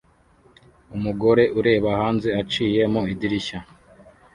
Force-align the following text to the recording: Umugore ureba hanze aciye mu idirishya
Umugore 0.95 1.43
ureba 1.59 1.89
hanze 1.99 2.29
aciye 2.41 2.81
mu 2.93 3.01
idirishya 3.13 3.59